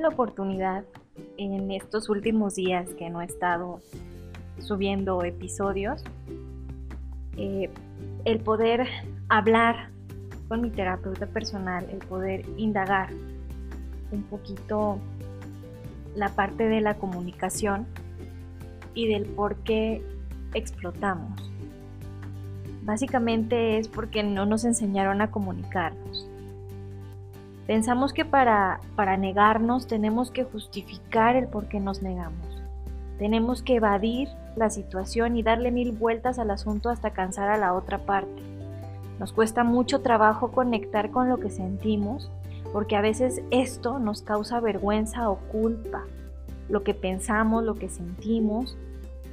[0.00, 0.84] la oportunidad
[1.36, 3.80] en estos últimos días que no he estado
[4.60, 6.04] subiendo episodios,
[7.36, 7.70] eh,
[8.24, 8.86] el poder
[9.28, 9.90] hablar
[10.48, 13.10] con mi terapeuta personal, el poder indagar
[14.10, 14.98] un poquito
[16.14, 17.86] la parte de la comunicación
[18.94, 20.02] y del por qué
[20.54, 21.50] explotamos.
[22.82, 26.17] Básicamente es porque no nos enseñaron a comunicarnos.
[27.68, 32.62] Pensamos que para, para negarnos tenemos que justificar el por qué nos negamos.
[33.18, 37.74] Tenemos que evadir la situación y darle mil vueltas al asunto hasta cansar a la
[37.74, 38.42] otra parte.
[39.18, 42.30] Nos cuesta mucho trabajo conectar con lo que sentimos
[42.72, 46.04] porque a veces esto nos causa vergüenza o culpa.
[46.70, 48.78] Lo que pensamos, lo que sentimos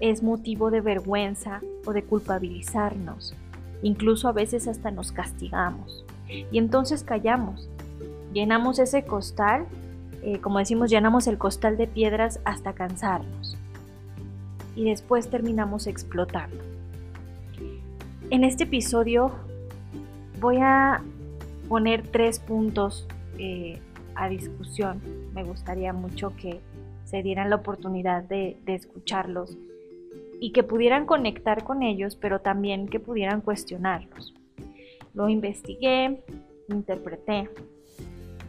[0.01, 3.33] es motivo de vergüenza o de culpabilizarnos.
[3.81, 6.05] Incluso a veces hasta nos castigamos.
[6.27, 7.69] Y entonces callamos
[8.35, 9.65] Llenamos ese costal,
[10.21, 13.57] eh, como decimos, llenamos el costal de piedras hasta cansarnos.
[14.75, 16.57] Y después terminamos explotando.
[18.29, 19.31] En este episodio
[20.41, 21.01] voy a
[21.69, 23.79] poner tres puntos eh,
[24.15, 25.01] a discusión.
[25.33, 26.59] Me gustaría mucho que
[27.05, 29.57] se dieran la oportunidad de, de escucharlos
[30.41, 34.33] y que pudieran conectar con ellos, pero también que pudieran cuestionarlos.
[35.13, 36.21] Lo investigué,
[36.67, 37.49] interpreté,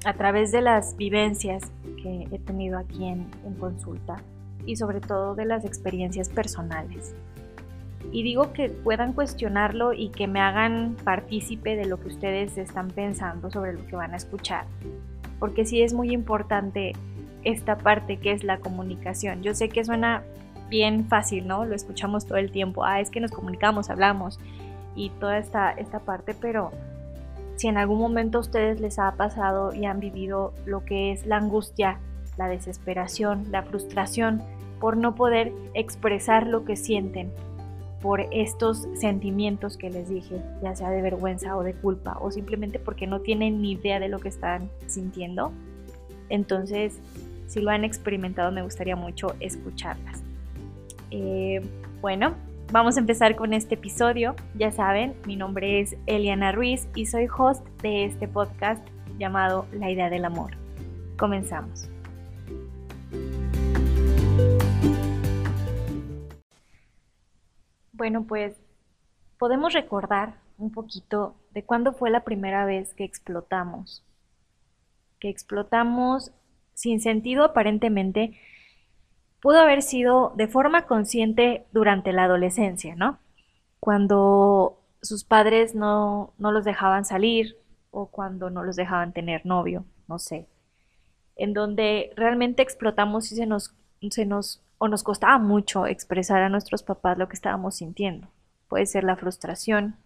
[0.04, 3.26] a través de las vivencias que he tenido aquí en,
[3.58, 4.16] consulta
[4.64, 7.14] y sobre todo de las experiencias personales.
[8.12, 12.88] Y digo que puedan cuestionarlo y que me hagan partícipe de lo que ustedes están
[12.88, 14.66] pensando sobre lo que van a escuchar.
[15.38, 16.92] Porque sí es muy importante
[17.44, 19.42] esta parte que es la comunicación.
[19.42, 20.22] Yo sé que suena
[20.68, 21.64] bien fácil, ¿no?
[21.64, 22.84] Lo escuchamos todo el tiempo.
[22.84, 24.38] Ah, es que nos comunicamos, hablamos
[24.94, 26.70] y toda esta, esta parte, pero
[27.56, 31.26] si en algún momento a ustedes les ha pasado y han vivido lo que es
[31.26, 31.98] la angustia,
[32.36, 34.42] la desesperación, la frustración
[34.80, 37.32] por no poder expresar lo que sienten,
[38.02, 42.78] por estos sentimientos que les dije, ya sea de vergüenza o de culpa, o simplemente
[42.78, 45.50] porque no tienen ni idea de lo que están sintiendo.
[46.28, 47.00] Entonces,
[47.46, 50.22] si lo han experimentado, me gustaría mucho escucharlas.
[51.10, 51.62] Eh,
[52.02, 52.34] bueno,
[52.72, 54.34] Vamos a empezar con este episodio.
[54.56, 58.84] Ya saben, mi nombre es Eliana Ruiz y soy host de este podcast
[59.18, 60.56] llamado La idea del amor.
[61.16, 61.88] Comenzamos.
[67.92, 68.56] Bueno, pues
[69.38, 74.04] podemos recordar un poquito de cuándo fue la primera vez que explotamos.
[75.20, 76.32] Que explotamos
[76.74, 78.36] sin sentido aparentemente
[79.40, 83.18] pudo haber sido de forma consciente durante la adolescencia, ¿no?
[83.80, 87.56] Cuando sus padres no, los dejaban salir
[87.90, 90.48] o cuando no los dejaban tener novio, no sé.
[91.36, 93.74] En donde realmente explotamos y se nos,
[94.10, 98.28] se nos, o nos costaba mucho expresar a nuestros papás lo que estábamos sintiendo.
[98.68, 99.96] Puede ser la frustración,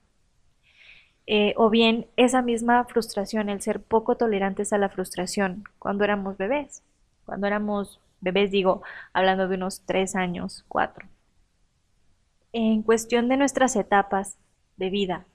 [1.27, 6.37] eh, o bien esa misma frustración, el ser poco tolerantes a la frustración cuando éramos
[6.37, 6.83] bebés,
[7.25, 8.83] cuando éramos bebés digo,
[9.13, 11.07] hablando de unos tres años, cuatro.
[12.53, 14.37] En cuestión de nuestras etapas
[14.77, 15.27] de vida,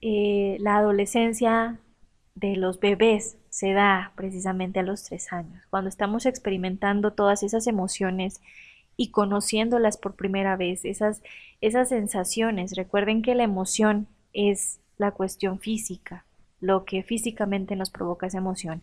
[0.00, 1.80] eh, la adolescencia
[2.34, 7.66] de los bebés se da precisamente a los tres años, cuando estamos experimentando todas esas
[7.66, 8.40] emociones
[8.96, 11.22] y conociéndolas por primera vez, esas,
[11.60, 12.76] esas sensaciones.
[12.76, 16.24] Recuerden que la emoción es la cuestión física,
[16.60, 18.82] lo que físicamente nos provoca esa emoción.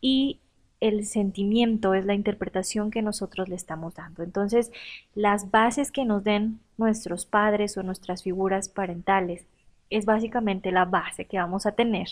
[0.00, 0.40] Y
[0.80, 4.22] el sentimiento es la interpretación que nosotros le estamos dando.
[4.22, 4.72] Entonces,
[5.14, 9.46] las bases que nos den nuestros padres o nuestras figuras parentales
[9.90, 12.08] es básicamente la base que vamos a tener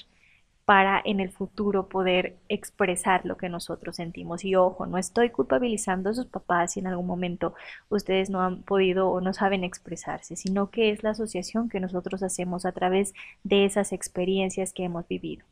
[0.69, 4.45] para en el futuro poder expresar lo que nosotros sentimos.
[4.45, 7.55] Y ojo, no estoy culpabilizando a sus papás si en algún momento
[7.89, 12.23] ustedes no han podido o no saben expresarse, sino que es la asociación que nosotros
[12.23, 13.15] hacemos a través
[13.45, 15.47] de esas experiencias que hemos vivido.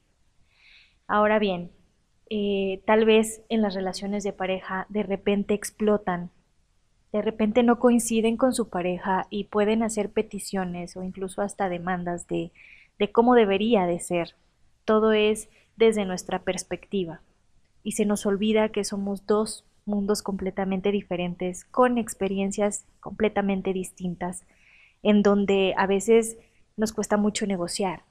[1.06, 1.70] Ahora bien,
[2.28, 6.30] eh, tal vez en las relaciones de pareja de repente explotan,
[7.12, 12.26] de repente no coinciden con su pareja y pueden hacer peticiones o incluso hasta demandas
[12.26, 12.52] de,
[12.98, 14.34] de cómo debería de ser.
[14.84, 17.20] Todo es desde nuestra perspectiva
[17.84, 24.44] y se nos olvida que somos dos mundos completamente diferentes, con experiencias completamente distintas,
[25.04, 26.36] en donde a veces
[26.76, 28.02] nos cuesta mucho negociar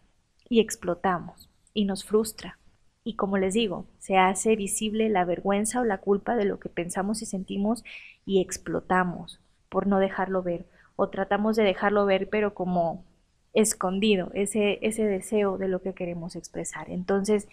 [0.47, 2.57] y explotamos y nos frustra
[3.05, 6.69] y como les digo, se hace visible la vergüenza o la culpa de lo que
[6.69, 7.83] pensamos y sentimos
[8.25, 10.65] y explotamos por no dejarlo ver
[10.95, 13.05] o tratamos de dejarlo ver pero como
[13.53, 16.89] escondido ese, ese deseo de lo que queremos expresar.
[16.89, 17.47] Entonces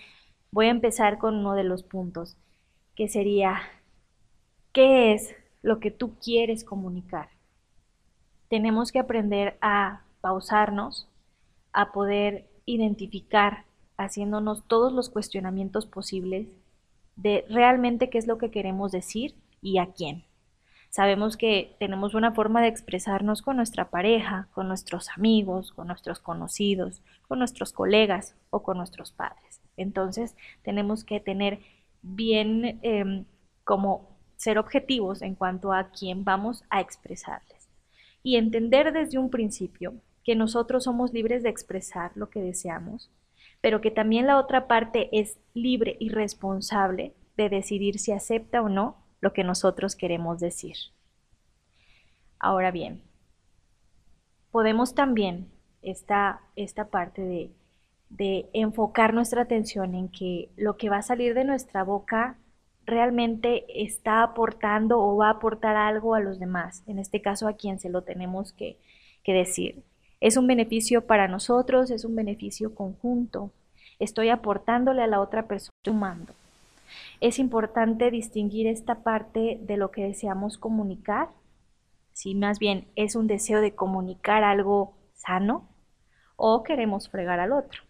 [0.53, 2.39] voy a empezar con uno de los puntos,
[2.97, 3.61] que sería,
[4.73, 7.29] ¿qué es lo que tú quieres comunicar?
[8.49, 11.09] Tenemos que aprender a pausarnos,
[11.75, 13.67] a poder identificar,
[14.05, 16.49] haciéndonos todos los cuestionamientos posibles
[17.17, 20.25] de realmente qué es lo que queremos decir y a quién.
[20.91, 26.19] Sabemos que tenemos una forma de expresarnos con nuestra pareja, con nuestros amigos, con nuestros
[26.19, 29.63] conocidos, con nuestros colegas o con nuestros padres.
[29.79, 31.61] Entonces tenemos que tener
[32.03, 33.25] bien em,
[33.65, 37.71] como ser objetivos en cuanto a quién vamos a expresarles.
[38.23, 39.95] Y entender desde un principio
[40.25, 43.11] que nosotros somos libres de expresar lo que deseamos,
[43.63, 48.69] pero que también la otra parte es libre y responsable de decidir si acepta o
[48.69, 50.77] no lo que nosotros queremos decir.
[52.39, 53.01] Ahora bien,
[54.51, 55.49] podemos también
[55.81, 57.53] esta, esta parte de,
[58.11, 62.37] de enfocar nuestra atención en que lo que va a salir de nuestra boca
[62.85, 67.55] realmente está aportando o va a aportar algo a los demás, en este caso a
[67.55, 68.77] quien se lo tenemos que,
[69.23, 69.85] que decir.
[70.23, 73.51] Es un beneficio para nosotros, es un beneficio conjunto.
[73.99, 76.33] Estoy aportándole a la otra persona sumando
[77.21, 81.29] es importante distinguir esta parte de lo que deseamos comunicar,
[82.13, 85.69] si más bien es un deseo de comunicar algo sano
[86.37, 87.83] o queremos fregar al otro.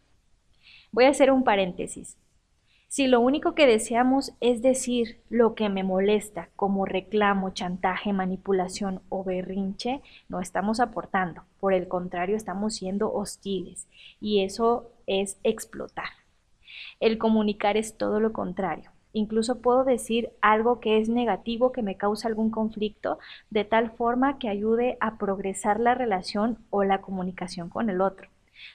[0.92, 2.18] Voy a hacer un paréntesis.
[2.92, 9.00] Si lo único que deseamos es decir lo que me molesta, como reclamo, chantaje, manipulación
[9.08, 11.44] o berrinche, no estamos aportando.
[11.58, 13.88] Por el contrario, estamos siendo hostiles
[14.20, 16.10] y eso es explotar.
[17.00, 18.90] El comunicar es todo lo contrario.
[19.14, 23.18] Incluso puedo decir algo que es negativo, que me causa algún conflicto,
[23.48, 28.28] de tal forma que ayude a progresar la relación o la comunicación con el otro,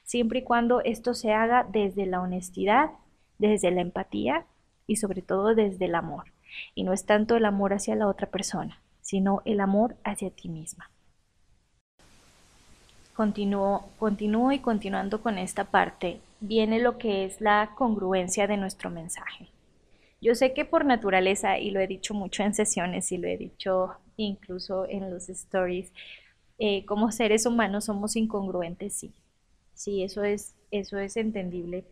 [0.04, 2.90] siempre y cuando esto se haga desde la honestidad,
[3.38, 4.46] desde la empatía
[4.88, 6.26] y sobre todo desde el amor.
[6.76, 10.50] Y no es tanto el amor hacia la otra persona, sino el amor hacia ti
[10.50, 10.90] misma.
[13.14, 18.90] Continúo, continúo y continuando con esta parte, viene lo que es la congruencia de nuestro
[18.90, 19.48] mensaje.
[20.22, 23.38] Yo sé que por naturaleza, y lo he dicho mucho en sesiones y lo he
[23.38, 25.92] dicho incluso en los stories,
[26.60, 29.14] eh, como seres humanos somos incongruentes, sí.
[29.74, 31.86] Sí, eso es, eso es entendible.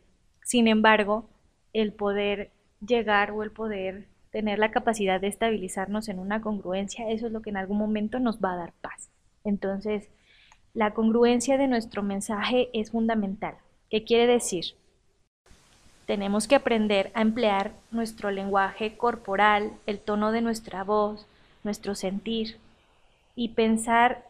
[0.44, 1.30] Sin embargo,
[1.76, 2.52] el poder
[2.86, 7.42] llegar o el poder tener la capacidad de estabilizarnos en una congruencia, eso es lo
[7.42, 9.10] que en algún momento nos va a dar paz.
[9.44, 10.10] Entonces,
[10.74, 13.56] la congruencia de nuestro mensaje es fundamental.
[13.90, 14.66] ¿Qué quiere decir?
[16.06, 21.28] Tenemos que aprender a emplear nuestro lenguaje corporal, el tono de nuestra voz,
[21.64, 22.58] nuestro sentir
[23.36, 24.26] y pensar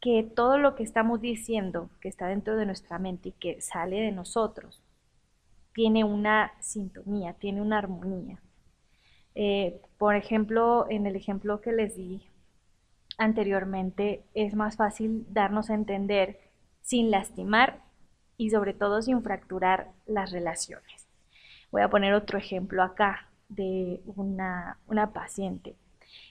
[0.00, 4.00] que todo lo que estamos diciendo, que está dentro de nuestra mente y que sale
[4.00, 4.80] de nosotros,
[5.76, 8.40] tiene una sintonía, tiene una armonía.
[9.34, 12.22] Eh, por ejemplo, en el ejemplo que les di
[13.18, 16.40] anteriormente, es más fácil darnos a entender
[16.80, 17.82] sin lastimar
[18.38, 21.06] y sobre todo sin fracturar las relaciones.
[21.70, 24.78] Voy a poner otro ejemplo acá de una,
[25.12, 25.76] paciente.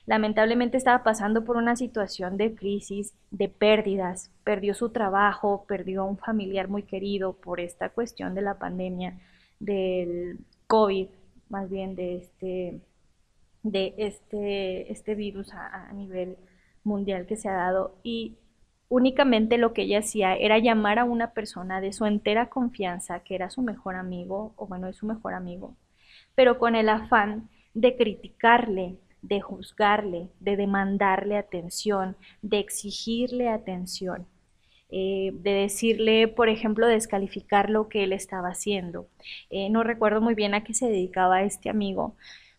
[0.06, 6.06] Lamentablemente estaba pasando por una situación de crisis, de pérdidas, perdió su trabajo, perdió a
[6.06, 9.20] un familiar muy querido por esta cuestión de la pandemia,
[9.58, 11.08] del COVID,
[11.48, 12.80] más bien de este,
[13.62, 16.36] de este, este virus a, a nivel
[16.84, 18.36] mundial que se ha dado y
[18.88, 23.34] únicamente lo que ella hacía era llamar a una persona de su entera confianza, que
[23.34, 25.76] era su mejor amigo, o bueno, es su mejor amigo,
[26.34, 34.26] pero con el afán de criticarle, de juzgarle, de demandarle atención, de exigirle atención.
[34.88, 39.08] Eh, de decirle, por ejemplo, descalificar lo que él estaba haciendo.
[39.50, 42.14] Eh, no recuerdo muy bien a qué se dedicaba este amigo,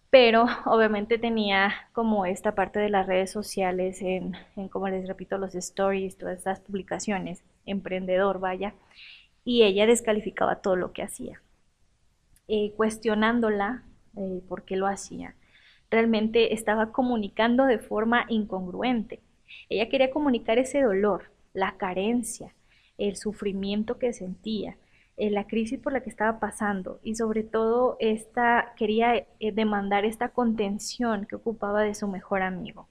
[0.09, 4.33] pero obviamente tenía como esta parte de las redes sociales en,
[4.71, 8.73] como les repito, los stories, todas estas publicaciones, emprendedor, vaya,
[9.43, 11.41] y ella descalificaba todo lo que hacía,
[12.47, 13.83] eh, cuestionándola
[14.17, 15.35] eh, por qué lo hacía.
[15.89, 19.21] Realmente estaba comunicando de forma incongruente.
[19.69, 22.53] Ella quería comunicar ese dolor, la carencia,
[22.99, 24.77] el sufrimiento que sentía,
[25.17, 30.05] eh, la crisis por la que estaba pasando y sobre todo esta, quería eh, demandar
[30.05, 32.87] esta contención que ocupaba de su mejor amigo.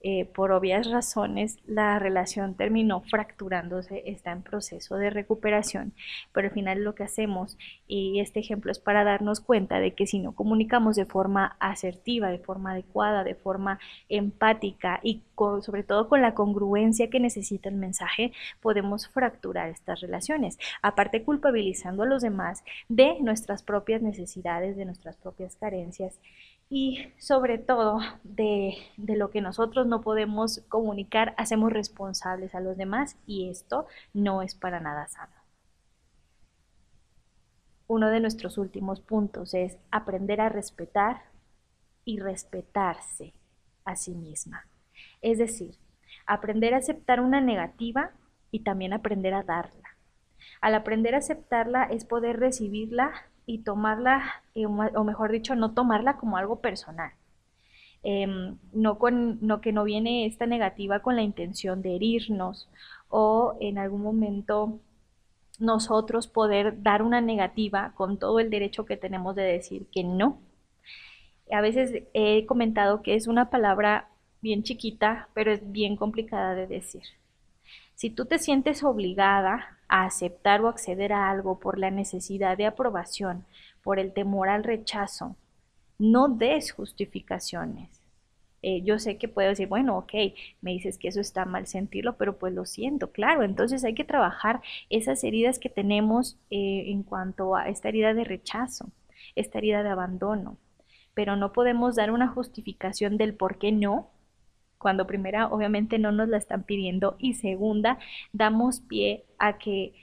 [0.00, 5.92] Eh, por obvias razones la relación terminó fracturándose, está en proceso de recuperación,
[6.32, 10.06] pero al final lo que hacemos, y este ejemplo es para darnos cuenta de que
[10.06, 15.22] si no comunicamos de forma asertiva, de forma adecuada, de forma empática y
[15.62, 22.02] sobre todo con la congruencia que necesita el mensaje, podemos fracturar estas relaciones, aparte culpabilizando
[22.02, 26.18] a los demás de nuestras propias necesidades, de nuestras propias carencias
[26.70, 32.76] y sobre todo de, de, lo que nosotros no podemos comunicar, hacemos responsables a los
[32.76, 35.32] demás y esto no es para nada sano.
[37.86, 41.22] Uno de nuestros últimos puntos es aprender a respetar
[42.04, 43.32] y respetarse
[43.84, 44.66] a sí misma.
[45.22, 45.76] Es decir,
[46.26, 48.10] aprender a aceptar una negativa
[48.50, 49.96] y también aprender a darla.
[50.60, 53.12] Al aprender a aceptarla es poder recibirla
[53.48, 57.12] y tomarla, eh, o mejor dicho, no tomarla como algo personal.
[58.02, 62.68] Em, no, con, no que no viene esta negativa con la intención de herirnos
[63.08, 64.78] o en algún momento
[65.58, 70.38] nosotros poder dar una negativa con todo el derecho que tenemos de decir que no.
[71.50, 74.10] A veces he comentado que es una palabra
[74.42, 77.02] bien chiquita, pero es bien complicada de decir.
[77.94, 82.66] Si tú te sientes obligada a aceptar o acceder a algo por la necesidad de
[82.66, 83.44] aprobación,
[83.82, 85.36] por el temor al rechazo,
[85.98, 87.98] no des justificaciones.
[88.62, 90.12] Eh, yo sé que puedo decir, bueno, ok,
[90.60, 93.42] me dices que eso está mal sentirlo, pero pues lo siento, claro.
[93.44, 98.24] Entonces hay que trabajar esas heridas que tenemos eh, en cuanto a esta herida de
[98.24, 98.90] rechazo,
[99.36, 100.58] esta herida de abandono.
[101.14, 104.10] Pero no podemos dar una justificación del por qué no,
[104.78, 107.98] cuando primera obviamente no nos la están pidiendo y segunda
[108.32, 109.94] damos pie a que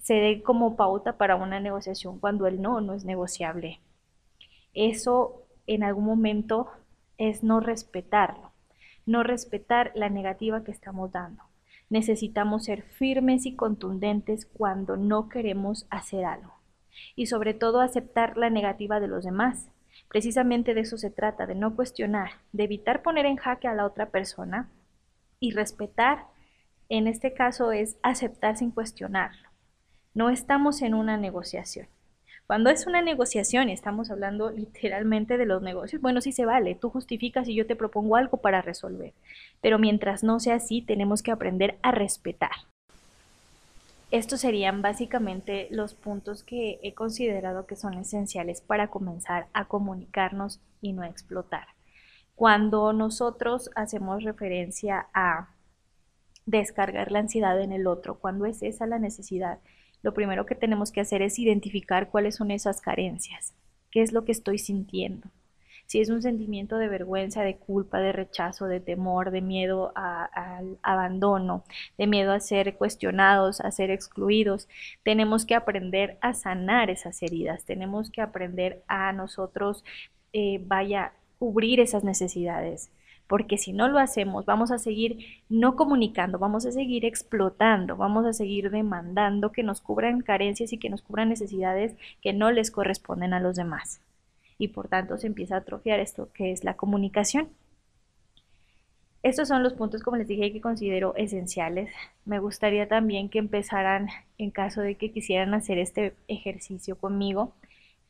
[0.00, 3.80] se dé como pauta para una negociación cuando el no no es negociable.
[4.74, 6.68] Eso en algún momento
[7.16, 8.52] es no respetarlo,
[9.06, 11.42] no respetar la negativa que estamos dando.
[11.90, 16.52] Necesitamos ser firmes y contundentes cuando no queremos hacer algo
[17.16, 19.70] y sobre todo aceptar la negativa de los demás
[20.08, 23.84] Precisamente de eso se trata, de no cuestionar, de evitar poner en jaque a la
[23.84, 24.68] otra persona
[25.40, 26.26] y respetar,
[26.88, 29.48] en este caso es aceptar sin cuestionarlo.
[30.14, 31.86] No estamos en una negociación.
[32.46, 36.88] Cuando es una negociación estamos hablando literalmente de los negocios, bueno, sí se vale, tú
[36.88, 39.12] justificas y yo te propongo algo para resolver.
[39.60, 42.52] Pero mientras no sea así, tenemos que aprender a respetar.
[44.10, 50.60] Estos serían básicamente los puntos que he considerado que son esenciales para comenzar a comunicarnos
[50.80, 51.66] y no explotar.
[52.34, 55.48] Cuando nosotros hacemos referencia a
[56.48, 59.58] descargar la ansiedad en el otro, cuando es esa la necesidad,
[60.02, 63.52] lo primero que tenemos que hacer es identificar cuáles son esas carencias,
[63.90, 65.28] qué es lo que estoy sintiendo,
[65.84, 70.78] si es un sentimiento de vergüenza, de culpa, de rechazo, de temor, de miedo al
[70.82, 71.64] abandono,
[71.98, 74.68] de miedo a ser cuestionados, a ser excluidos,
[75.02, 79.84] tenemos que aprender a sanar esas heridas, tenemos que aprender a nosotros,
[80.32, 82.90] eh, vaya, cubrir esas necesidades
[83.28, 85.18] porque si no lo hacemos, vamos a seguir
[85.48, 90.78] no comunicando, vamos a seguir explotando, vamos a seguir demandando que nos cubran carencias y
[90.78, 94.00] que nos cubran necesidades que no les corresponden a los demás
[94.58, 97.48] y por tanto se empieza a atrofiar esto que es la comunicación.
[99.22, 101.90] Estos son los puntos, como les dije, que considero esenciales.
[102.24, 104.08] Me gustaría también que empezaran,
[104.38, 107.52] en caso de que quisieran hacer este ejercicio conmigo,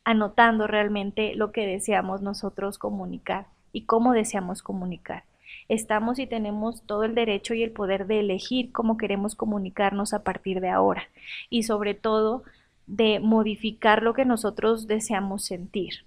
[0.03, 5.23] anotando realmente lo que deseamos nosotros comunicar y cómo deseamos comunicar.
[5.67, 10.23] Estamos y tenemos todo el derecho y el poder de elegir cómo queremos comunicarnos a
[10.23, 11.03] partir de ahora
[11.49, 12.43] y sobre todo
[12.87, 16.05] de modificar lo que nosotros deseamos sentir.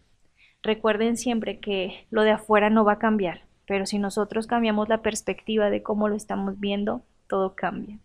[0.62, 5.02] Recuerden siempre que lo de afuera no va a cambiar, pero si nosotros cambiamos la
[5.02, 7.98] perspectiva de cómo lo estamos viendo, todo cambia.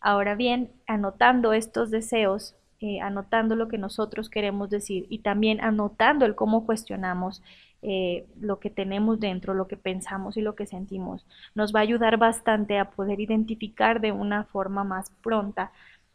[0.00, 6.26] Ahora bien, anotando estos deseos, eh, anotando lo que nosotros queremos decir y también anotando
[6.26, 7.42] el cómo cuestionamos
[7.88, 11.24] eh, lo que tenemos dentro, lo que pensamos y lo que sentimos,
[11.54, 15.70] nos va a ayudar bastante a poder identificar de una forma más pronta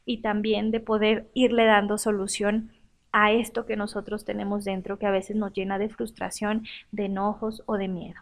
[0.05, 2.71] y también de poder irle dando solución
[3.13, 7.63] a esto que nosotros tenemos dentro que a veces nos llena de frustración, de enojos
[7.67, 8.19] o de miedo.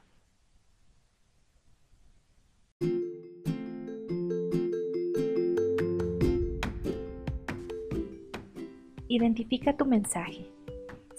[9.07, 10.45] Identifica tu mensaje.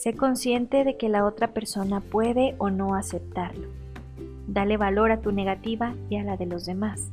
[0.01, 3.69] Sé consciente de que la otra persona puede o no aceptarlo.
[4.47, 7.11] Dale valor a tu negativa y a la de los demás.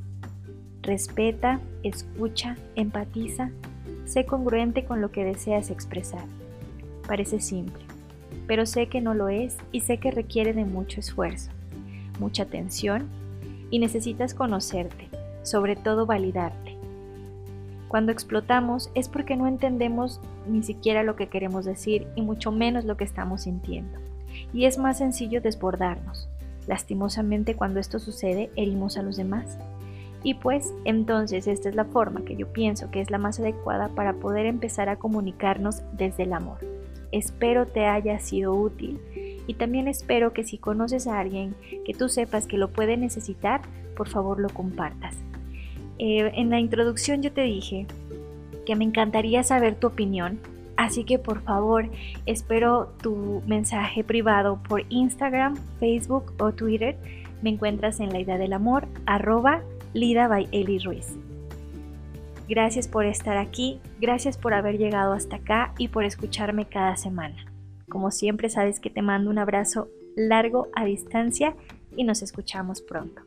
[0.83, 3.51] Respeta, escucha, empatiza.
[4.05, 6.23] Sé congruente con lo que deseas expresar.
[7.05, 7.83] Parece simple,
[8.47, 11.51] pero sé que no lo es y sé que requiere de mucho esfuerzo,
[12.21, 13.09] mucha atención
[13.69, 15.09] y necesitas conocerte,
[15.43, 16.66] sobre todo validarte.
[17.87, 22.85] Cuando explotamos es porque no entendemos ni siquiera lo que queremos decir y mucho menos
[22.85, 23.97] lo que estamos sintiendo.
[24.53, 26.27] Y es más sencillo desbordarnos.
[26.67, 29.57] Lastimosamente cuando esto sucede herimos a los demás.
[30.23, 33.87] Y pues entonces esta es la forma que yo pienso que es la más adecuada
[33.89, 36.57] para poder empezar a comunicarnos desde el amor.
[37.13, 38.99] Espero te haya sido útil
[39.47, 43.61] Y también espero que si conoces a alguien que tú sepas que lo puede necesitar,
[43.95, 45.15] por favor lo compartas.
[45.99, 47.87] Eh, en la introducción yo te dije
[48.65, 50.39] que me encantaría saber tu opinión,
[50.75, 51.89] así que por favor
[52.25, 56.97] espero tu mensaje privado por Instagram, Facebook o Twitter.
[57.41, 59.61] Me encuentras en la idea del amor, arroba
[59.93, 61.15] Lida by Eli Ruiz.
[62.49, 67.45] Gracias por estar aquí, gracias por haber llegado hasta acá y por escucharme cada semana.
[67.89, 71.55] Como siempre sabes que te mando un abrazo largo a distancia
[71.95, 73.21] y nos escuchamos pronto.